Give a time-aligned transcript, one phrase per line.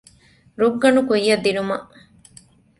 [0.59, 1.85] ރުއްގަނޑު ކުއްޔަށް ދިނުމަށް